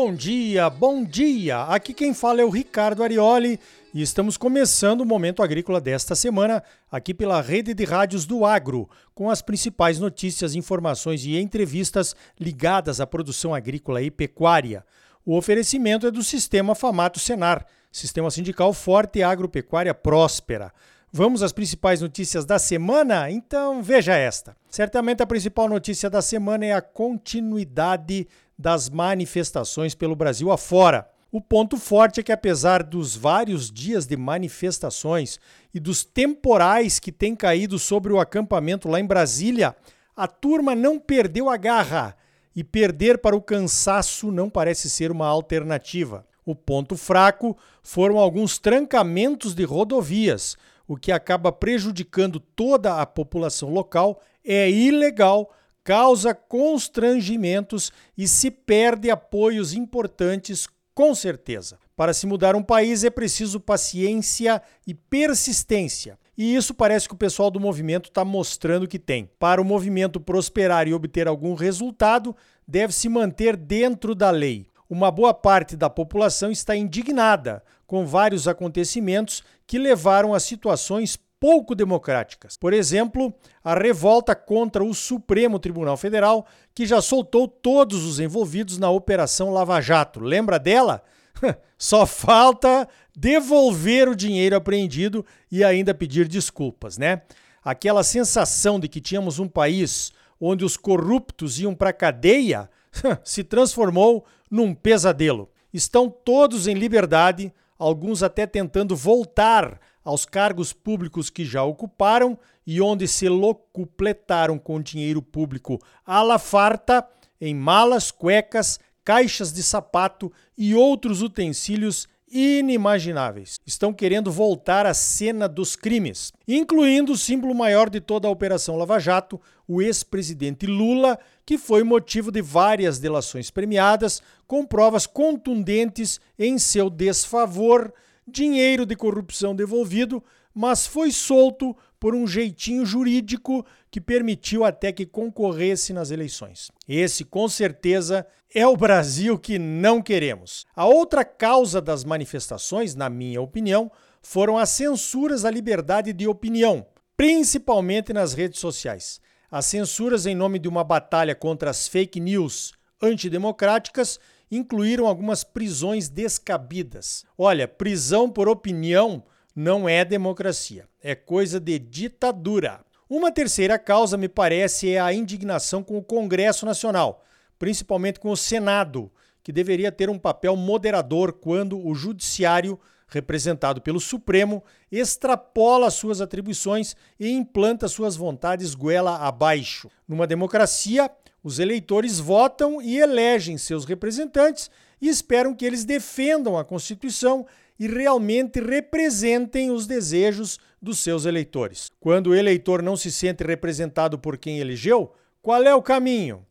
bom 0.00 0.14
dia, 0.14 0.70
bom 0.70 1.02
dia! 1.02 1.62
Aqui 1.64 1.92
quem 1.92 2.14
fala 2.14 2.40
é 2.40 2.44
o 2.44 2.50
Ricardo 2.50 3.02
Arioli 3.02 3.58
e 3.92 4.00
estamos 4.00 4.36
começando 4.36 5.00
o 5.00 5.04
Momento 5.04 5.42
Agrícola 5.42 5.80
desta 5.80 6.14
semana, 6.14 6.62
aqui 6.88 7.12
pela 7.12 7.42
Rede 7.42 7.74
de 7.74 7.84
Rádios 7.84 8.24
do 8.24 8.44
Agro, 8.44 8.88
com 9.12 9.28
as 9.28 9.42
principais 9.42 9.98
notícias, 9.98 10.54
informações 10.54 11.24
e 11.24 11.36
entrevistas 11.36 12.14
ligadas 12.38 13.00
à 13.00 13.08
produção 13.08 13.52
agrícola 13.52 14.00
e 14.00 14.08
pecuária. 14.08 14.86
O 15.26 15.36
oferecimento 15.36 16.06
é 16.06 16.12
do 16.12 16.22
Sistema 16.22 16.76
Famato 16.76 17.18
Senar, 17.18 17.66
Sistema 17.90 18.30
Sindical 18.30 18.72
Forte 18.72 19.18
e 19.18 19.24
Agropecuária 19.24 19.92
Próspera. 19.92 20.72
Vamos 21.10 21.42
às 21.42 21.52
principais 21.52 22.02
notícias 22.02 22.44
da 22.44 22.60
semana? 22.60 23.28
Então 23.32 23.82
veja 23.82 24.14
esta. 24.14 24.56
Certamente 24.70 25.24
a 25.24 25.26
principal 25.26 25.68
notícia 25.68 26.08
da 26.08 26.22
semana 26.22 26.66
é 26.66 26.72
a 26.72 26.80
continuidade 26.80 28.28
das 28.58 28.90
manifestações 28.90 29.94
pelo 29.94 30.16
Brasil 30.16 30.50
afora. 30.50 31.08
O 31.30 31.40
ponto 31.40 31.76
forte 31.76 32.20
é 32.20 32.22
que, 32.22 32.32
apesar 32.32 32.82
dos 32.82 33.14
vários 33.14 33.70
dias 33.70 34.06
de 34.06 34.16
manifestações 34.16 35.38
e 35.72 35.78
dos 35.78 36.02
temporais 36.02 36.98
que 36.98 37.12
têm 37.12 37.36
caído 37.36 37.78
sobre 37.78 38.12
o 38.12 38.18
acampamento 38.18 38.88
lá 38.88 38.98
em 38.98 39.06
Brasília, 39.06 39.76
a 40.16 40.26
turma 40.26 40.74
não 40.74 40.98
perdeu 40.98 41.48
a 41.48 41.56
garra 41.56 42.16
e 42.56 42.64
perder 42.64 43.18
para 43.18 43.36
o 43.36 43.42
cansaço 43.42 44.32
não 44.32 44.50
parece 44.50 44.90
ser 44.90 45.12
uma 45.12 45.28
alternativa. 45.28 46.26
O 46.44 46.54
ponto 46.54 46.96
fraco 46.96 47.56
foram 47.82 48.18
alguns 48.18 48.58
trancamentos 48.58 49.54
de 49.54 49.64
rodovias, 49.64 50.56
o 50.88 50.96
que 50.96 51.12
acaba 51.12 51.52
prejudicando 51.52 52.40
toda 52.40 53.00
a 53.00 53.06
população 53.06 53.70
local, 53.70 54.20
é 54.42 54.70
ilegal, 54.70 55.54
causa 55.88 56.34
constrangimentos 56.34 57.90
e 58.14 58.28
se 58.28 58.50
perde 58.50 59.10
apoios 59.10 59.72
importantes, 59.72 60.68
com 60.94 61.14
certeza. 61.14 61.78
Para 61.96 62.12
se 62.12 62.26
mudar 62.26 62.54
um 62.54 62.62
país 62.62 63.04
é 63.04 63.08
preciso 63.08 63.58
paciência 63.58 64.60
e 64.86 64.92
persistência. 64.92 66.18
E 66.36 66.54
isso 66.54 66.74
parece 66.74 67.08
que 67.08 67.14
o 67.14 67.16
pessoal 67.16 67.50
do 67.50 67.58
movimento 67.58 68.10
está 68.10 68.22
mostrando 68.22 68.86
que 68.86 68.98
tem. 68.98 69.30
Para 69.38 69.62
o 69.62 69.64
movimento 69.64 70.20
prosperar 70.20 70.86
e 70.86 70.92
obter 70.92 71.26
algum 71.26 71.54
resultado, 71.54 72.36
deve 72.66 72.92
se 72.92 73.08
manter 73.08 73.56
dentro 73.56 74.14
da 74.14 74.30
lei. 74.30 74.66
Uma 74.90 75.10
boa 75.10 75.32
parte 75.32 75.74
da 75.74 75.88
população 75.88 76.50
está 76.50 76.76
indignada 76.76 77.62
com 77.86 78.04
vários 78.04 78.46
acontecimentos 78.46 79.42
que 79.66 79.78
levaram 79.78 80.34
a 80.34 80.40
situações 80.40 81.18
pouco 81.40 81.74
democráticas. 81.74 82.56
Por 82.56 82.72
exemplo, 82.72 83.32
a 83.62 83.74
revolta 83.74 84.34
contra 84.34 84.84
o 84.84 84.94
Supremo 84.94 85.58
Tribunal 85.58 85.96
Federal, 85.96 86.46
que 86.74 86.86
já 86.86 87.00
soltou 87.00 87.46
todos 87.46 88.04
os 88.04 88.20
envolvidos 88.20 88.78
na 88.78 88.90
Operação 88.90 89.50
Lava 89.50 89.80
Jato. 89.80 90.20
Lembra 90.20 90.58
dela? 90.58 91.02
Só 91.78 92.06
falta 92.06 92.88
devolver 93.16 94.08
o 94.08 94.16
dinheiro 94.16 94.56
apreendido 94.56 95.24
e 95.50 95.62
ainda 95.62 95.94
pedir 95.94 96.28
desculpas, 96.28 96.98
né? 96.98 97.22
Aquela 97.64 98.02
sensação 98.02 98.78
de 98.78 98.88
que 98.88 99.00
tínhamos 99.00 99.38
um 99.38 99.48
país 99.48 100.12
onde 100.40 100.64
os 100.64 100.76
corruptos 100.76 101.58
iam 101.60 101.74
para 101.74 101.90
a 101.90 101.92
cadeia 101.92 102.70
se 103.24 103.42
transformou 103.44 104.24
num 104.50 104.74
pesadelo. 104.74 105.50
Estão 105.72 106.08
todos 106.08 106.66
em 106.66 106.74
liberdade, 106.74 107.52
alguns 107.78 108.22
até 108.22 108.46
tentando 108.46 108.96
voltar 108.96 109.78
aos 110.08 110.24
cargos 110.24 110.72
públicos 110.72 111.28
que 111.28 111.44
já 111.44 111.62
ocuparam 111.62 112.38
e 112.66 112.80
onde 112.80 113.06
se 113.06 113.28
locupletaram 113.28 114.58
com 114.58 114.80
dinheiro 114.80 115.20
público 115.20 115.78
à 116.06 116.22
la 116.22 116.38
farta 116.38 117.06
em 117.38 117.54
malas, 117.54 118.10
cuecas, 118.10 118.80
caixas 119.04 119.52
de 119.52 119.62
sapato 119.62 120.32
e 120.56 120.74
outros 120.74 121.20
utensílios 121.20 122.08
inimagináveis. 122.26 123.60
Estão 123.66 123.92
querendo 123.92 124.32
voltar 124.32 124.86
à 124.86 124.94
cena 124.94 125.46
dos 125.46 125.76
crimes, 125.76 126.32
incluindo 126.46 127.12
o 127.12 127.16
símbolo 127.16 127.54
maior 127.54 127.90
de 127.90 128.00
toda 128.00 128.28
a 128.28 128.30
Operação 128.30 128.76
Lava 128.76 128.98
Jato, 128.98 129.38
o 129.66 129.82
ex-presidente 129.82 130.66
Lula, 130.66 131.18
que 131.44 131.58
foi 131.58 131.82
motivo 131.82 132.32
de 132.32 132.40
várias 132.40 132.98
delações 132.98 133.50
premiadas, 133.50 134.22
com 134.46 134.64
provas 134.64 135.06
contundentes 135.06 136.18
em 136.38 136.58
seu 136.58 136.88
desfavor, 136.88 137.92
dinheiro 138.30 138.86
de 138.86 138.94
corrupção 138.94 139.54
devolvido, 139.54 140.22
mas 140.54 140.86
foi 140.86 141.10
solto 141.10 141.76
por 142.00 142.14
um 142.14 142.26
jeitinho 142.26 142.84
jurídico 142.84 143.64
que 143.90 144.00
permitiu 144.00 144.64
até 144.64 144.92
que 144.92 145.06
concorresse 145.06 145.92
nas 145.92 146.10
eleições. 146.10 146.70
Esse, 146.88 147.24
com 147.24 147.48
certeza, 147.48 148.26
é 148.54 148.66
o 148.66 148.76
Brasil 148.76 149.38
que 149.38 149.58
não 149.58 150.00
queremos. 150.00 150.64
A 150.74 150.86
outra 150.86 151.24
causa 151.24 151.80
das 151.80 152.04
manifestações, 152.04 152.94
na 152.94 153.10
minha 153.10 153.40
opinião, 153.40 153.90
foram 154.22 154.58
as 154.58 154.70
censuras 154.70 155.44
à 155.44 155.50
liberdade 155.50 156.12
de 156.12 156.26
opinião, 156.26 156.86
principalmente 157.16 158.12
nas 158.12 158.32
redes 158.32 158.60
sociais. 158.60 159.20
As 159.50 159.66
censuras 159.66 160.26
em 160.26 160.34
nome 160.34 160.58
de 160.58 160.68
uma 160.68 160.84
batalha 160.84 161.34
contra 161.34 161.70
as 161.70 161.88
fake 161.88 162.20
news 162.20 162.72
antidemocráticas 163.00 164.18
incluíram 164.50 165.06
algumas 165.06 165.44
prisões 165.44 166.08
descabidas. 166.08 167.24
Olha, 167.36 167.68
prisão 167.68 168.30
por 168.30 168.48
opinião 168.48 169.22
não 169.54 169.88
é 169.88 170.04
democracia, 170.04 170.88
é 171.02 171.14
coisa 171.14 171.58
de 171.58 171.78
ditadura. 171.78 172.80
Uma 173.08 173.32
terceira 173.32 173.78
causa, 173.78 174.16
me 174.16 174.28
parece, 174.28 174.90
é 174.90 175.00
a 175.00 175.12
indignação 175.12 175.82
com 175.82 175.96
o 175.96 176.04
Congresso 176.04 176.66
Nacional, 176.66 177.24
principalmente 177.58 178.20
com 178.20 178.30
o 178.30 178.36
Senado, 178.36 179.10
que 179.42 179.50
deveria 179.50 179.90
ter 179.90 180.10
um 180.10 180.18
papel 180.18 180.54
moderador 180.54 181.32
quando 181.32 181.78
o 181.78 181.94
Judiciário 181.94 182.78
representado 183.08 183.80
pelo 183.80 183.98
Supremo, 183.98 184.62
extrapola 184.92 185.90
suas 185.90 186.20
atribuições 186.20 186.94
e 187.18 187.30
implanta 187.30 187.88
suas 187.88 188.14
vontades 188.14 188.74
goela 188.74 189.16
abaixo. 189.16 189.90
Numa 190.06 190.26
democracia, 190.26 191.10
os 191.42 191.58
eleitores 191.58 192.18
votam 192.18 192.80
e 192.82 192.98
elegem 192.98 193.56
seus 193.56 193.84
representantes 193.84 194.70
e 195.00 195.08
esperam 195.08 195.54
que 195.54 195.64
eles 195.64 195.84
defendam 195.84 196.58
a 196.58 196.64
Constituição 196.64 197.46
e 197.78 197.86
realmente 197.86 198.60
representem 198.60 199.70
os 199.70 199.86
desejos 199.86 200.58
dos 200.82 200.98
seus 200.98 201.24
eleitores. 201.24 201.90
Quando 202.00 202.28
o 202.28 202.34
eleitor 202.34 202.82
não 202.82 202.96
se 202.96 203.10
sente 203.10 203.44
representado 203.44 204.18
por 204.18 204.36
quem 204.36 204.58
elegeu, 204.58 205.12
qual 205.40 205.62
é 205.62 205.74
o 205.74 205.82
caminho? 205.82 206.44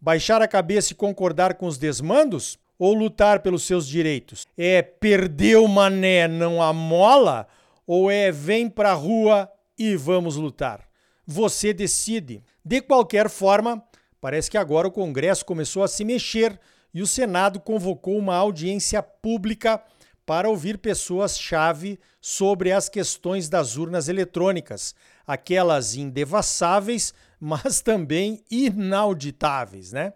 Baixar 0.00 0.40
a 0.40 0.48
cabeça 0.48 0.92
e 0.92 0.96
concordar 0.96 1.54
com 1.54 1.66
os 1.66 1.76
desmandos? 1.76 2.58
ou 2.80 2.94
lutar 2.94 3.40
pelos 3.40 3.64
seus 3.64 3.86
direitos? 3.86 4.46
É 4.56 4.80
perder 4.80 5.58
o 5.58 5.68
mané, 5.68 6.26
não 6.26 6.62
a 6.62 6.72
mola? 6.72 7.46
Ou 7.86 8.10
é 8.10 8.32
vem 8.32 8.70
pra 8.70 8.94
rua 8.94 9.50
e 9.78 9.94
vamos 9.94 10.36
lutar? 10.36 10.88
Você 11.26 11.74
decide. 11.74 12.42
De 12.64 12.80
qualquer 12.80 13.28
forma, 13.28 13.84
parece 14.20 14.50
que 14.50 14.58
agora 14.58 14.88
o 14.88 14.92
Congresso 14.92 15.44
começou 15.44 15.82
a 15.82 15.88
se 15.88 16.04
mexer 16.04 16.58
e 16.92 17.02
o 17.02 17.06
Senado 17.06 17.60
convocou 17.60 18.16
uma 18.18 18.34
audiência 18.34 19.02
pública 19.02 19.82
para 20.26 20.48
ouvir 20.48 20.78
pessoas-chave 20.78 21.98
sobre 22.20 22.70
as 22.70 22.88
questões 22.88 23.48
das 23.48 23.76
urnas 23.76 24.08
eletrônicas, 24.08 24.94
aquelas 25.26 25.96
indevassáveis, 25.96 27.12
mas 27.40 27.80
também 27.80 28.44
inauditáveis, 28.50 29.92
né? 29.92 30.12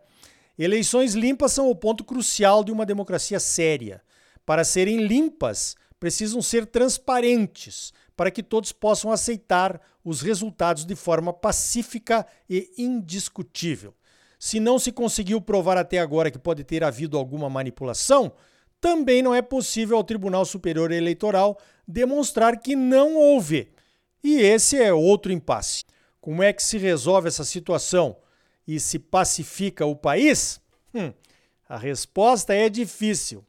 Eleições 0.56 1.14
limpas 1.14 1.52
são 1.52 1.68
o 1.68 1.74
ponto 1.74 2.04
crucial 2.04 2.62
de 2.62 2.70
uma 2.70 2.86
democracia 2.86 3.40
séria. 3.40 4.00
Para 4.46 4.62
serem 4.62 5.04
limpas, 5.04 5.74
precisam 5.98 6.40
ser 6.40 6.66
transparentes, 6.66 7.92
para 8.16 8.30
que 8.30 8.42
todos 8.42 8.70
possam 8.70 9.10
aceitar 9.10 9.80
os 10.04 10.20
resultados 10.20 10.84
de 10.84 10.94
forma 10.94 11.32
pacífica 11.32 12.26
e 12.48 12.70
indiscutível. 12.78 13.94
Se 14.44 14.60
não 14.60 14.78
se 14.78 14.92
conseguiu 14.92 15.40
provar 15.40 15.78
até 15.78 15.98
agora 15.98 16.30
que 16.30 16.38
pode 16.38 16.64
ter 16.64 16.84
havido 16.84 17.16
alguma 17.16 17.48
manipulação, 17.48 18.32
também 18.78 19.22
não 19.22 19.34
é 19.34 19.40
possível 19.40 19.96
ao 19.96 20.04
Tribunal 20.04 20.44
Superior 20.44 20.92
Eleitoral 20.92 21.58
demonstrar 21.88 22.58
que 22.58 22.76
não 22.76 23.16
houve. 23.16 23.72
E 24.22 24.36
esse 24.36 24.76
é 24.76 24.92
outro 24.92 25.32
impasse. 25.32 25.84
Como 26.20 26.42
é 26.42 26.52
que 26.52 26.62
se 26.62 26.76
resolve 26.76 27.28
essa 27.28 27.42
situação? 27.42 28.18
e 28.66 28.80
se 28.80 28.98
pacifica 28.98 29.86
o 29.86 29.94
país? 29.96 30.60
Hum, 30.94 31.12
a 31.68 31.76
resposta 31.76 32.54
é 32.54 32.68
difícil. 32.68 33.44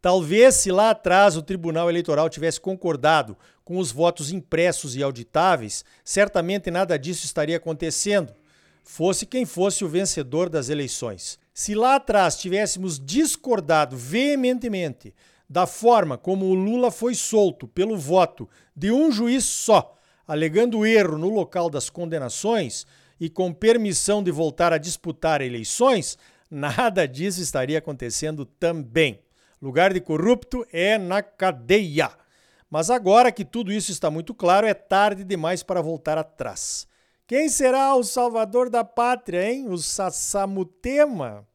Talvez 0.00 0.56
se 0.56 0.70
lá 0.70 0.90
atrás 0.90 1.36
o 1.36 1.42
Tribunal 1.42 1.88
Eleitoral 1.88 2.28
tivesse 2.28 2.60
concordado 2.60 3.36
com 3.64 3.78
os 3.78 3.90
votos 3.90 4.30
impressos 4.30 4.94
e 4.94 5.02
auditáveis, 5.02 5.84
certamente 6.04 6.70
nada 6.70 6.98
disso 6.98 7.24
estaria 7.24 7.56
acontecendo, 7.56 8.34
fosse 8.84 9.24
quem 9.26 9.44
fosse 9.44 9.84
o 9.84 9.88
vencedor 9.88 10.48
das 10.48 10.68
eleições. 10.68 11.38
Se 11.52 11.74
lá 11.74 11.96
atrás 11.96 12.36
tivéssemos 12.36 13.00
discordado 13.00 13.96
veementemente 13.96 15.14
da 15.48 15.66
forma 15.66 16.18
como 16.18 16.46
o 16.46 16.54
Lula 16.54 16.90
foi 16.90 17.14
solto 17.14 17.66
pelo 17.66 17.96
voto 17.96 18.48
de 18.76 18.92
um 18.92 19.10
juiz 19.10 19.44
só, 19.44 19.96
alegando 20.26 20.84
erro 20.84 21.18
no 21.18 21.30
local 21.30 21.70
das 21.70 21.88
condenações, 21.88 22.86
e 23.20 23.30
com 23.30 23.52
permissão 23.52 24.22
de 24.22 24.30
voltar 24.30 24.72
a 24.72 24.78
disputar 24.78 25.40
eleições, 25.40 26.18
nada 26.50 27.06
disso 27.06 27.40
estaria 27.40 27.78
acontecendo 27.78 28.44
também. 28.44 29.20
Lugar 29.62 29.94
de 29.94 30.00
corrupto 30.00 30.66
é 30.72 30.98
na 30.98 31.22
cadeia. 31.22 32.10
Mas 32.68 32.90
agora 32.90 33.30
que 33.30 33.44
tudo 33.44 33.72
isso 33.72 33.92
está 33.92 34.10
muito 34.10 34.34
claro, 34.34 34.66
é 34.66 34.74
tarde 34.74 35.24
demais 35.24 35.62
para 35.62 35.80
voltar 35.80 36.18
atrás. 36.18 36.88
Quem 37.26 37.48
será 37.48 37.94
o 37.94 38.04
salvador 38.04 38.68
da 38.68 38.84
pátria, 38.84 39.50
hein? 39.50 39.66
O 39.70 39.78
Sassamutema? 39.78 41.48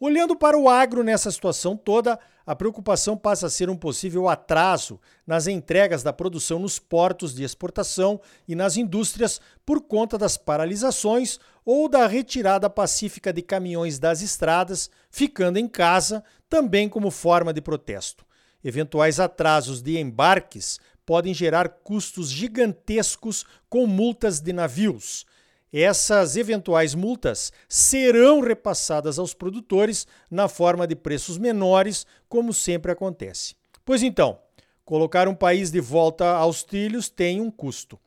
Olhando 0.00 0.34
para 0.34 0.58
o 0.58 0.68
agro 0.68 1.04
nessa 1.04 1.30
situação 1.30 1.76
toda, 1.76 2.18
a 2.44 2.56
preocupação 2.56 3.16
passa 3.16 3.46
a 3.46 3.50
ser 3.50 3.70
um 3.70 3.76
possível 3.76 4.28
atraso 4.28 5.00
nas 5.24 5.46
entregas 5.46 6.02
da 6.02 6.12
produção 6.12 6.58
nos 6.58 6.80
portos 6.80 7.32
de 7.32 7.44
exportação 7.44 8.20
e 8.48 8.56
nas 8.56 8.76
indústrias 8.76 9.40
por 9.64 9.80
conta 9.80 10.18
das 10.18 10.36
paralisações 10.36 11.38
ou 11.64 11.88
da 11.88 12.08
retirada 12.08 12.68
pacífica 12.68 13.32
de 13.32 13.42
caminhões 13.42 14.00
das 14.00 14.22
estradas, 14.22 14.90
ficando 15.08 15.56
em 15.56 15.68
casa 15.68 16.24
também 16.48 16.88
como 16.88 17.12
forma 17.12 17.52
de 17.52 17.60
protesto. 17.60 18.26
Eventuais 18.62 19.20
atrasos 19.20 19.80
de 19.80 19.98
embarques 19.98 20.80
podem 21.06 21.32
gerar 21.32 21.68
custos 21.68 22.28
gigantescos 22.28 23.46
com 23.70 23.86
multas 23.86 24.40
de 24.40 24.52
navios. 24.52 25.24
Essas 25.72 26.36
eventuais 26.36 26.94
multas 26.94 27.52
serão 27.68 28.40
repassadas 28.40 29.18
aos 29.18 29.32
produtores 29.32 30.06
na 30.30 30.48
forma 30.48 30.86
de 30.86 30.96
preços 30.96 31.38
menores, 31.38 32.06
como 32.28 32.52
sempre 32.52 32.90
acontece. 32.90 33.54
Pois 33.84 34.02
então, 34.02 34.38
colocar 34.84 35.28
um 35.28 35.34
país 35.34 35.70
de 35.70 35.80
volta 35.80 36.26
aos 36.26 36.62
trilhos 36.64 37.08
tem 37.08 37.40
um 37.40 37.50
custo. 37.50 37.98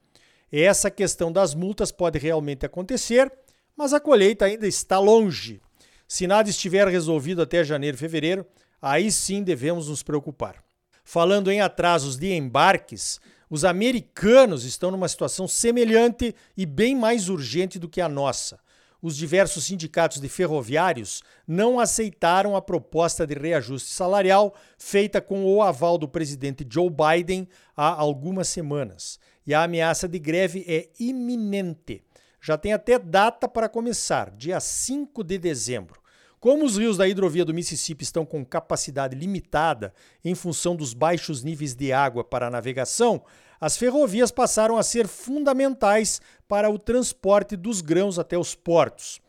Essa 0.52 0.90
questão 0.90 1.32
das 1.32 1.54
multas 1.54 1.92
pode 1.92 2.18
realmente 2.18 2.66
acontecer, 2.66 3.32
mas 3.78 3.94
a 3.94 4.00
colheita 4.00 4.46
ainda 4.46 4.68
está 4.68 5.00
longe. 5.00 5.62
Se 6.08 6.26
nada 6.26 6.50
estiver 6.50 6.88
resolvido 6.88 7.42
até 7.42 7.64
janeiro 7.64 7.98
fevereiro, 7.98 8.46
aí 8.82 9.12
sim 9.12 9.44
devemos 9.44 9.88
nos 9.88 10.02
preocupar. 10.02 10.69
Falando 11.12 11.50
em 11.50 11.60
atrasos 11.60 12.18
de 12.18 12.36
embarques, 12.36 13.20
os 13.50 13.66
americanos 13.66 14.64
estão 14.64 14.92
numa 14.92 15.08
situação 15.08 15.48
semelhante 15.48 16.36
e 16.56 16.68
bem 16.68 16.96
mais 16.96 17.30
urgente 17.30 17.80
do 17.80 17.90
que 17.90 18.00
a 18.00 18.08
nossa. 18.08 18.60
Os 19.02 19.18
diversos 19.18 19.64
sindicatos 19.64 20.22
de 20.22 20.30
ferroviários 20.30 21.24
não 21.48 21.80
aceitaram 21.80 22.56
a 22.56 22.62
proposta 22.62 23.26
de 23.26 23.34
reajuste 23.34 23.90
salarial 23.90 24.54
feita 24.78 25.20
com 25.20 25.44
o 25.46 25.64
aval 25.64 25.98
do 25.98 26.08
presidente 26.08 26.64
Joe 26.70 26.92
Biden 26.92 27.50
há 27.76 27.90
algumas 27.90 28.48
semanas. 28.48 29.20
E 29.48 29.52
a 29.52 29.64
ameaça 29.64 30.08
de 30.08 30.20
greve 30.20 30.64
é 30.68 30.90
iminente. 31.00 32.04
Já 32.40 32.56
tem 32.56 32.72
até 32.72 33.00
data 33.00 33.48
para 33.50 33.68
começar, 33.68 34.30
dia 34.30 34.60
5 34.60 35.24
de 35.24 35.40
dezembro. 35.40 35.99
Como 36.40 36.64
os 36.64 36.78
rios 36.78 36.96
da 36.96 37.06
hidrovia 37.06 37.44
do 37.44 37.54
Mississippi 37.54 38.04
estão 38.04 38.26
com 38.26 38.46
capacidade 38.46 39.14
limitada 39.14 39.94
em 40.24 40.34
função 40.34 40.74
dos 40.74 40.94
baixos 40.94 41.44
níveis 41.44 41.76
de 41.76 41.92
água 41.92 42.24
para 42.24 42.48
a 42.48 42.50
navegação, 42.50 43.22
as 43.60 43.76
ferrovias 43.76 44.32
passaram 44.32 44.78
a 44.78 44.84
ser 44.84 45.06
fundamentais 45.06 46.22
para 46.48 46.70
o 46.70 46.80
transporte 46.80 47.58
dos 47.58 47.82
grãos 47.82 48.18
até 48.18 48.38
os 48.38 48.56
portos. 48.56 49.20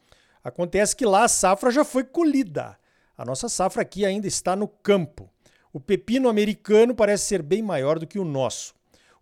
Acontece 0.45 0.95
que 0.95 1.05
lá 1.05 1.25
a 1.25 1.29
safra 1.29 1.73
já 1.73 1.85
foi 1.85 2.05
colhida. 2.05 2.79
A 3.19 3.25
nossa 3.25 3.49
safra 3.49 3.83
aqui 3.83 4.05
ainda 4.05 4.29
está 4.29 4.55
no 4.55 4.69
campo. 4.69 5.29
O 5.73 5.81
pepino 5.81 6.29
americano 6.29 6.95
parece 6.95 7.25
ser 7.25 7.43
bem 7.43 7.61
maior 7.61 7.99
do 7.99 8.07
que 8.07 8.21
o 8.21 8.25
nosso. 8.25 8.73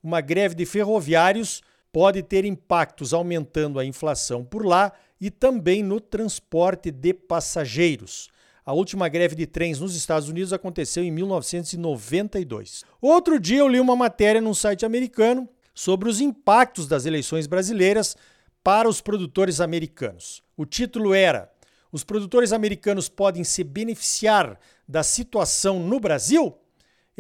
Uma 0.03 0.21
greve 0.21 0.55
de 0.55 0.67
ferroviários 0.67 1.63
pode 1.91 2.23
ter 2.23 2.45
impactos 2.45 3.15
aumentando 3.15 3.79
a 3.79 3.85
inflação 3.85 4.45
por 4.45 4.65
lá 4.65 4.93
e 5.21 5.31
também 5.31 5.83
no 5.83 6.01
transporte 6.01 6.91
de 6.91 7.13
passageiros. 7.13 8.29
A 8.65 8.73
última 8.73 9.09
greve 9.09 9.35
de 9.35 9.47
trens 9.47 9.81
nos 9.81 9.97
Estados 9.97 10.29
Unidos 10.29 10.53
aconteceu 10.53 11.03
em 11.03 11.11
1992. 11.11 12.85
Outro 13.01 13.41
dia 13.41 13.61
eu 13.61 13.69
li 13.69 13.81
uma 13.81 13.97
matéria 13.97 14.41
num 14.41 14.53
site 14.53 14.85
americano 14.85 15.49
sobre 15.75 16.09
os 16.09 16.21
impactos 16.21 16.87
das 16.87 17.07
eleições 17.07 17.47
brasileiras 17.47 18.17
para 18.63 18.89
os 18.89 19.01
produtores 19.01 19.61
americanos. 19.61 20.43
O 20.57 20.67
título 20.67 21.15
era: 21.15 21.51
Os 21.91 22.05
produtores 22.05 22.53
americanos 22.53 23.09
podem 23.09 23.43
se 23.43 23.65
beneficiar 23.65 24.59
da 24.87 25.03
situação 25.03 25.81
no 25.81 25.99
Brasil? 25.99 26.55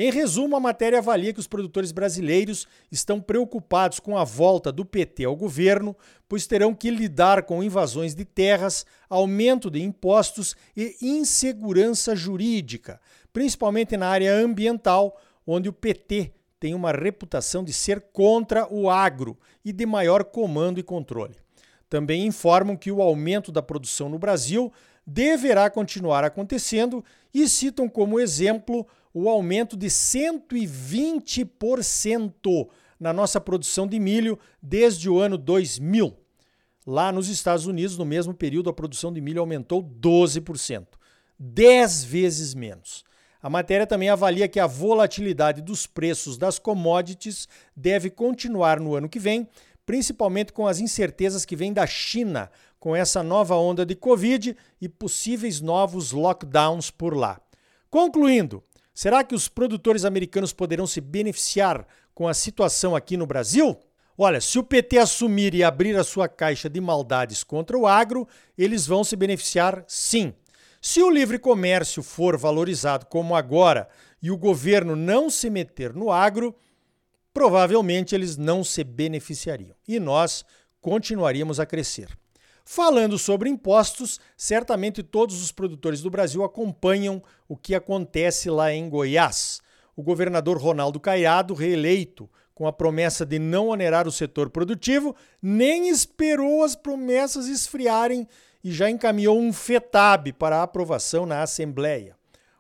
Em 0.00 0.12
resumo, 0.12 0.54
a 0.54 0.60
matéria 0.60 1.00
avalia 1.00 1.32
que 1.32 1.40
os 1.40 1.48
produtores 1.48 1.90
brasileiros 1.90 2.68
estão 2.88 3.20
preocupados 3.20 3.98
com 3.98 4.16
a 4.16 4.22
volta 4.22 4.70
do 4.70 4.84
PT 4.84 5.24
ao 5.24 5.34
governo, 5.34 5.96
pois 6.28 6.46
terão 6.46 6.72
que 6.72 6.88
lidar 6.88 7.42
com 7.42 7.64
invasões 7.64 8.14
de 8.14 8.24
terras, 8.24 8.86
aumento 9.10 9.68
de 9.68 9.82
impostos 9.82 10.54
e 10.76 10.96
insegurança 11.02 12.14
jurídica, 12.14 13.00
principalmente 13.32 13.96
na 13.96 14.06
área 14.06 14.32
ambiental, 14.32 15.20
onde 15.44 15.68
o 15.68 15.72
PT 15.72 16.32
tem 16.60 16.74
uma 16.74 16.92
reputação 16.92 17.64
de 17.64 17.72
ser 17.72 18.00
contra 18.12 18.72
o 18.72 18.88
agro 18.88 19.36
e 19.64 19.72
de 19.72 19.84
maior 19.84 20.22
comando 20.22 20.78
e 20.78 20.82
controle. 20.84 21.34
Também 21.90 22.24
informam 22.24 22.76
que 22.76 22.92
o 22.92 23.02
aumento 23.02 23.50
da 23.50 23.62
produção 23.62 24.08
no 24.08 24.18
Brasil 24.18 24.72
deverá 25.04 25.68
continuar 25.68 26.22
acontecendo 26.22 27.04
e 27.34 27.48
citam 27.48 27.88
como 27.88 28.20
exemplo 28.20 28.86
o 29.20 29.28
aumento 29.28 29.76
de 29.76 29.88
120% 29.88 32.68
na 33.00 33.12
nossa 33.12 33.40
produção 33.40 33.84
de 33.86 33.98
milho 33.98 34.38
desde 34.62 35.10
o 35.10 35.18
ano 35.18 35.36
2000. 35.36 36.16
Lá 36.86 37.10
nos 37.10 37.28
Estados 37.28 37.66
Unidos, 37.66 37.98
no 37.98 38.04
mesmo 38.04 38.32
período, 38.32 38.70
a 38.70 38.72
produção 38.72 39.12
de 39.12 39.20
milho 39.20 39.40
aumentou 39.40 39.82
12%, 39.82 40.86
10 41.38 42.04
vezes 42.04 42.54
menos. 42.54 43.04
A 43.42 43.50
matéria 43.50 43.86
também 43.86 44.08
avalia 44.08 44.48
que 44.48 44.60
a 44.60 44.66
volatilidade 44.66 45.62
dos 45.62 45.86
preços 45.86 46.38
das 46.38 46.58
commodities 46.58 47.48
deve 47.76 48.10
continuar 48.10 48.78
no 48.78 48.94
ano 48.94 49.08
que 49.08 49.18
vem, 49.18 49.48
principalmente 49.84 50.52
com 50.52 50.66
as 50.66 50.78
incertezas 50.78 51.44
que 51.44 51.56
vêm 51.56 51.72
da 51.72 51.86
China 51.86 52.50
com 52.78 52.94
essa 52.94 53.22
nova 53.22 53.56
onda 53.56 53.84
de 53.84 53.96
Covid 53.96 54.56
e 54.80 54.88
possíveis 54.88 55.60
novos 55.60 56.12
lockdowns 56.12 56.90
por 56.90 57.16
lá. 57.16 57.40
Concluindo, 57.90 58.62
Será 58.98 59.22
que 59.22 59.32
os 59.32 59.46
produtores 59.46 60.04
americanos 60.04 60.52
poderão 60.52 60.84
se 60.84 61.00
beneficiar 61.00 61.86
com 62.12 62.26
a 62.26 62.34
situação 62.34 62.96
aqui 62.96 63.16
no 63.16 63.28
Brasil? 63.28 63.78
Olha, 64.16 64.40
se 64.40 64.58
o 64.58 64.64
PT 64.64 64.98
assumir 64.98 65.54
e 65.54 65.62
abrir 65.62 65.96
a 65.96 66.02
sua 66.02 66.26
caixa 66.28 66.68
de 66.68 66.80
maldades 66.80 67.44
contra 67.44 67.78
o 67.78 67.86
agro, 67.86 68.26
eles 68.58 68.88
vão 68.88 69.04
se 69.04 69.14
beneficiar 69.14 69.84
sim. 69.86 70.34
Se 70.82 71.00
o 71.00 71.10
livre 71.10 71.38
comércio 71.38 72.02
for 72.02 72.36
valorizado 72.36 73.06
como 73.06 73.36
agora 73.36 73.88
e 74.20 74.32
o 74.32 74.36
governo 74.36 74.96
não 74.96 75.30
se 75.30 75.48
meter 75.48 75.94
no 75.94 76.10
agro, 76.10 76.52
provavelmente 77.32 78.16
eles 78.16 78.36
não 78.36 78.64
se 78.64 78.82
beneficiariam 78.82 79.76
e 79.86 80.00
nós 80.00 80.44
continuaríamos 80.80 81.60
a 81.60 81.66
crescer. 81.66 82.08
Falando 82.70 83.18
sobre 83.18 83.48
impostos, 83.48 84.20
certamente 84.36 85.02
todos 85.02 85.42
os 85.42 85.50
produtores 85.50 86.02
do 86.02 86.10
Brasil 86.10 86.44
acompanham 86.44 87.22
o 87.48 87.56
que 87.56 87.74
acontece 87.74 88.50
lá 88.50 88.70
em 88.70 88.90
Goiás. 88.90 89.62
O 89.96 90.02
governador 90.02 90.58
Ronaldo 90.58 91.00
Caiado, 91.00 91.54
reeleito 91.54 92.28
com 92.54 92.66
a 92.66 92.72
promessa 92.72 93.24
de 93.24 93.38
não 93.38 93.68
onerar 93.68 94.06
o 94.06 94.12
setor 94.12 94.50
produtivo, 94.50 95.16
nem 95.40 95.88
esperou 95.88 96.62
as 96.62 96.76
promessas 96.76 97.46
esfriarem 97.46 98.28
e 98.62 98.70
já 98.70 98.90
encaminhou 98.90 99.40
um 99.40 99.50
FETAB 99.50 100.34
para 100.34 100.62
aprovação 100.62 101.24
na 101.24 101.40
Assembleia. 101.40 102.16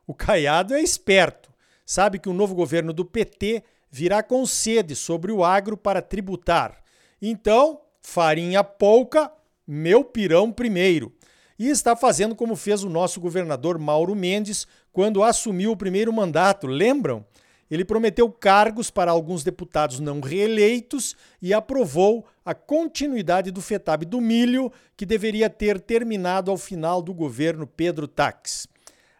O 0.06 0.14
Caiado 0.14 0.72
é 0.72 0.80
esperto, 0.80 1.52
sabe 1.84 2.18
que 2.18 2.30
o 2.30 2.34
novo 2.34 2.54
governo 2.54 2.94
do 2.94 3.04
PT 3.04 3.62
virá 3.90 4.22
com 4.22 4.46
sede 4.46 4.96
sobre 4.96 5.30
o 5.30 5.44
agro 5.44 5.76
para 5.76 6.00
tributar. 6.00 6.82
Então, 7.20 7.82
farinha 8.00 8.64
pouca 8.64 9.30
meu 9.68 10.02
pirão 10.02 10.50
primeiro. 10.50 11.12
E 11.58 11.68
está 11.68 11.94
fazendo 11.94 12.34
como 12.34 12.56
fez 12.56 12.82
o 12.82 12.88
nosso 12.88 13.20
governador 13.20 13.78
Mauro 13.78 14.14
Mendes 14.14 14.66
quando 14.90 15.22
assumiu 15.22 15.72
o 15.72 15.76
primeiro 15.76 16.10
mandato, 16.10 16.66
lembram? 16.66 17.26
Ele 17.70 17.84
prometeu 17.84 18.30
cargos 18.30 18.90
para 18.90 19.10
alguns 19.10 19.44
deputados 19.44 20.00
não 20.00 20.20
reeleitos 20.20 21.14
e 21.42 21.52
aprovou 21.52 22.24
a 22.44 22.54
continuidade 22.54 23.50
do 23.50 23.60
FETAB 23.60 24.06
do 24.06 24.22
milho, 24.22 24.72
que 24.96 25.04
deveria 25.04 25.50
ter 25.50 25.78
terminado 25.78 26.50
ao 26.50 26.56
final 26.56 27.02
do 27.02 27.12
governo 27.12 27.66
Pedro 27.66 28.08
Tax. 28.08 28.66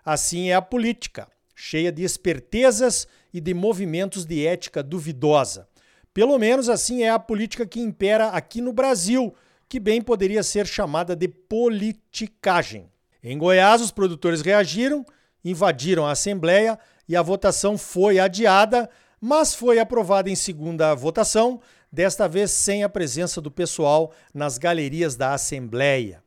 Assim 0.03 0.49
é 0.49 0.55
a 0.55 0.63
política, 0.63 1.29
cheia 1.55 1.93
de 1.93 2.03
espertezas 2.03 3.07
e 3.35 3.41
de 3.41 3.53
movimentos 3.53 4.25
de 4.25 4.47
ética 4.47 4.83
duvidosa. 4.83 5.69
Pelo 6.15 6.39
menos 6.39 6.71
assim 6.71 7.03
é 7.03 7.11
a 7.11 7.19
política 7.19 7.67
que 7.67 7.81
impera 7.81 8.29
aqui 8.29 8.63
no 8.63 8.73
Brasil 8.73 9.35
que 9.69 9.79
bem 9.79 10.01
poderia 10.01 10.43
ser 10.43 10.67
chamada 10.67 11.15
de 11.15 11.29
politicagem. 11.29 12.91
Em 13.23 13.37
Goiás, 13.37 13.83
os 13.83 13.91
produtores 13.91 14.41
reagiram, 14.41 15.05
invadiram 15.45 16.07
a 16.07 16.13
Assembleia 16.13 16.79
e 17.09 17.17
a 17.17 17.23
votação 17.23 17.77
foi 17.77 18.19
adiada, 18.19 18.89
mas 19.21 19.55
foi 19.55 19.79
aprovada 19.79 20.31
em 20.31 20.37
segunda 20.37 20.95
votação, 20.95 21.61
desta 21.91 22.29
vez 22.29 22.51
sem 22.51 22.85
a 22.85 22.89
presença 22.89 23.41
do 23.41 23.51
pessoal 23.51 24.13
nas 24.33 24.59
galerias 24.59 25.17
da 25.17 25.33
Assembleia. 25.33 26.23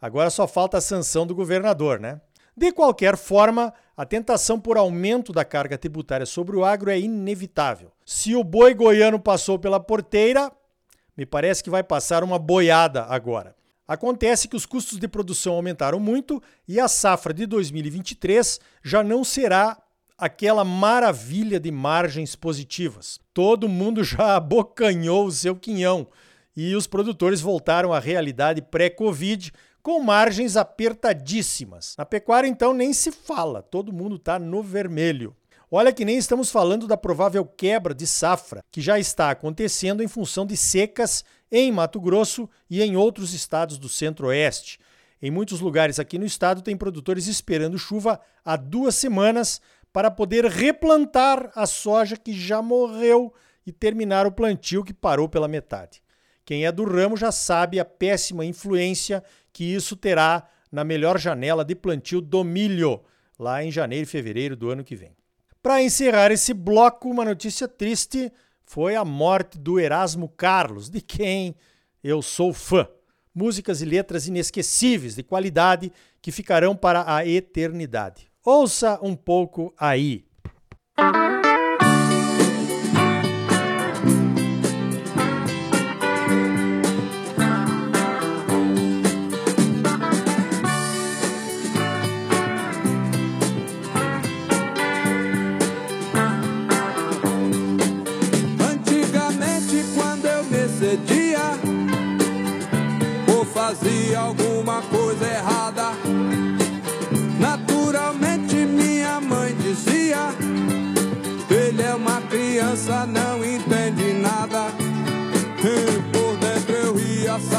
Agora 0.00 0.30
só 0.30 0.46
falta 0.46 0.78
a 0.78 0.80
sanção 0.80 1.26
do 1.26 1.34
governador, 1.34 1.98
né? 1.98 2.20
De 2.56 2.72
qualquer 2.72 3.16
forma, 3.16 3.72
a 3.96 4.06
tentação 4.06 4.58
por 4.58 4.76
aumento 4.76 5.32
da 5.32 5.44
carga 5.44 5.76
tributária 5.76 6.24
sobre 6.24 6.56
o 6.56 6.64
agro 6.64 6.90
é 6.90 6.98
inevitável. 6.98 7.92
Se 8.04 8.34
o 8.34 8.44
boi 8.44 8.72
goiano 8.72 9.18
passou 9.18 9.58
pela 9.58 9.80
porteira, 9.80 10.50
me 11.16 11.24
parece 11.24 11.62
que 11.62 11.70
vai 11.70 11.82
passar 11.82 12.22
uma 12.22 12.38
boiada 12.38 13.04
agora. 13.04 13.54
Acontece 13.88 14.48
que 14.48 14.56
os 14.56 14.66
custos 14.66 14.98
de 14.98 15.06
produção 15.06 15.54
aumentaram 15.54 16.00
muito 16.00 16.42
e 16.66 16.80
a 16.80 16.88
safra 16.88 17.32
de 17.32 17.46
2023 17.46 18.60
já 18.82 19.02
não 19.02 19.22
será 19.22 19.80
aquela 20.18 20.64
maravilha 20.64 21.60
de 21.60 21.70
margens 21.70 22.34
positivas. 22.34 23.20
Todo 23.32 23.68
mundo 23.68 24.02
já 24.04 24.36
abocanhou 24.36 25.26
o 25.26 25.32
seu 25.32 25.54
quinhão 25.54 26.08
e 26.56 26.74
os 26.74 26.86
produtores 26.86 27.40
voltaram 27.40 27.92
à 27.92 27.98
realidade 27.98 28.62
pré-Covid 28.62 29.52
com 29.82 30.00
margens 30.00 30.56
apertadíssimas. 30.56 31.94
Na 31.96 32.04
pecuária, 32.04 32.48
então, 32.48 32.74
nem 32.74 32.92
se 32.92 33.12
fala, 33.12 33.62
todo 33.62 33.92
mundo 33.92 34.16
está 34.16 34.36
no 34.36 34.60
vermelho. 34.60 35.36
Olha 35.68 35.92
que 35.92 36.04
nem 36.04 36.16
estamos 36.16 36.48
falando 36.48 36.86
da 36.86 36.96
provável 36.96 37.44
quebra 37.44 37.92
de 37.92 38.06
safra, 38.06 38.64
que 38.70 38.80
já 38.80 39.00
está 39.00 39.30
acontecendo 39.30 40.00
em 40.00 40.06
função 40.06 40.46
de 40.46 40.56
secas 40.56 41.24
em 41.50 41.72
Mato 41.72 42.00
Grosso 42.00 42.48
e 42.70 42.80
em 42.82 42.96
outros 42.96 43.34
estados 43.34 43.76
do 43.76 43.88
Centro-Oeste. 43.88 44.78
Em 45.20 45.28
muitos 45.28 45.60
lugares 45.60 45.98
aqui 45.98 46.18
no 46.18 46.24
estado, 46.24 46.62
tem 46.62 46.76
produtores 46.76 47.26
esperando 47.26 47.76
chuva 47.78 48.20
há 48.44 48.54
duas 48.54 48.94
semanas 48.94 49.60
para 49.92 50.08
poder 50.08 50.44
replantar 50.44 51.50
a 51.52 51.66
soja 51.66 52.16
que 52.16 52.32
já 52.32 52.62
morreu 52.62 53.34
e 53.66 53.72
terminar 53.72 54.24
o 54.24 54.30
plantio 54.30 54.84
que 54.84 54.94
parou 54.94 55.28
pela 55.28 55.48
metade. 55.48 56.00
Quem 56.44 56.64
é 56.64 56.70
do 56.70 56.84
ramo 56.84 57.16
já 57.16 57.32
sabe 57.32 57.80
a 57.80 57.84
péssima 57.84 58.44
influência 58.44 59.20
que 59.52 59.64
isso 59.64 59.96
terá 59.96 60.48
na 60.70 60.84
melhor 60.84 61.18
janela 61.18 61.64
de 61.64 61.74
plantio 61.74 62.20
do 62.20 62.44
milho, 62.44 63.02
lá 63.36 63.64
em 63.64 63.72
janeiro 63.72 64.04
e 64.04 64.08
fevereiro 64.08 64.54
do 64.54 64.70
ano 64.70 64.84
que 64.84 64.94
vem. 64.94 65.15
Para 65.66 65.82
encerrar 65.82 66.30
esse 66.30 66.54
bloco, 66.54 67.10
uma 67.10 67.24
notícia 67.24 67.66
triste 67.66 68.32
foi 68.64 68.94
a 68.94 69.04
morte 69.04 69.58
do 69.58 69.80
Erasmo 69.80 70.28
Carlos, 70.28 70.88
de 70.88 71.00
quem 71.00 71.56
eu 72.04 72.22
sou 72.22 72.52
fã. 72.52 72.86
Músicas 73.34 73.82
e 73.82 73.84
letras 73.84 74.28
inesquecíveis, 74.28 75.16
de 75.16 75.24
qualidade, 75.24 75.90
que 76.22 76.30
ficarão 76.30 76.76
para 76.76 77.12
a 77.12 77.26
eternidade. 77.26 78.30
Ouça 78.44 78.96
um 79.02 79.16
pouco 79.16 79.74
aí. 79.76 80.24
fazia 80.96 81.35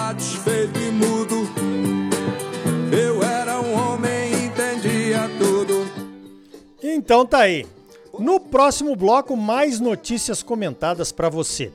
satisfeito 0.07 0.79
e 0.79 0.89
mudo. 0.89 1.35
Eu 2.97 3.21
era 3.21 3.59
um 3.59 3.73
homem, 3.73 4.45
entendia 4.45 5.29
tudo. 5.37 5.85
Então 6.81 7.25
tá 7.25 7.39
aí. 7.39 7.65
No 8.17 8.39
próximo 8.39 8.95
bloco, 8.95 9.35
mais 9.35 9.81
notícias 9.81 10.41
comentadas 10.41 11.11
para 11.11 11.27
você. 11.27 11.73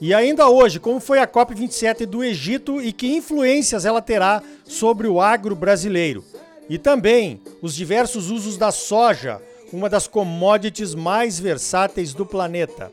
E 0.00 0.14
ainda 0.14 0.48
hoje, 0.48 0.80
como 0.80 1.00
foi 1.00 1.18
a 1.18 1.26
COP27 1.26 2.06
do 2.06 2.24
Egito 2.24 2.80
e 2.80 2.92
que 2.92 3.14
influências 3.14 3.84
ela 3.84 4.00
terá 4.00 4.42
sobre 4.64 5.06
o 5.06 5.20
agro 5.20 5.54
brasileiro? 5.54 6.24
E 6.70 6.78
também 6.78 7.42
os 7.60 7.74
diversos 7.74 8.30
usos 8.30 8.56
da 8.56 8.72
soja, 8.72 9.40
uma 9.70 9.90
das 9.90 10.08
commodities 10.08 10.94
mais 10.94 11.38
versáteis 11.38 12.14
do 12.14 12.24
planeta. 12.24 12.90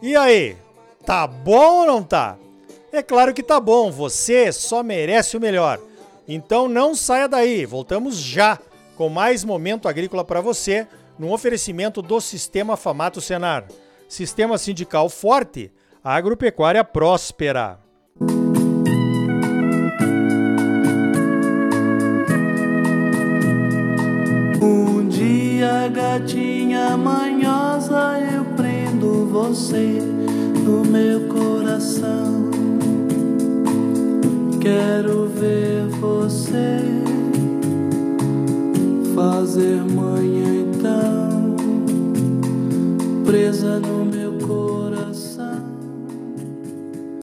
E 0.00 0.16
aí, 0.16 0.56
tá 1.04 1.26
bom 1.26 1.80
ou 1.80 1.86
não 1.86 2.02
tá? 2.02 2.38
É 2.96 3.02
claro 3.02 3.34
que 3.34 3.42
tá 3.42 3.60
bom, 3.60 3.90
você 3.90 4.50
só 4.50 4.82
merece 4.82 5.36
o 5.36 5.40
melhor. 5.40 5.78
Então 6.26 6.66
não 6.66 6.94
saia 6.94 7.28
daí, 7.28 7.66
voltamos 7.66 8.16
já 8.16 8.58
com 8.96 9.10
mais 9.10 9.44
momento 9.44 9.86
agrícola 9.86 10.24
para 10.24 10.40
você, 10.40 10.86
no 11.18 11.30
oferecimento 11.30 12.00
do 12.00 12.18
Sistema 12.22 12.74
Famato 12.74 13.20
Senar. 13.20 13.66
Sistema 14.08 14.56
sindical 14.56 15.10
forte 15.10 15.70
agropecuária 16.02 16.82
próspera. 16.82 17.78
Um 24.62 25.06
dia, 25.06 25.88
gatinha 25.88 26.96
manhosa, 26.96 28.18
eu 28.32 28.46
prendo 28.56 29.26
você 29.26 30.00
no 30.64 30.82
meu 30.82 31.28
coração. 31.28 32.65
Quero 34.66 35.28
ver 35.28 35.86
você 36.00 36.80
fazer 39.14 39.80
manhã 39.84 40.66
então, 40.66 41.54
presa 43.24 43.78
no 43.78 44.05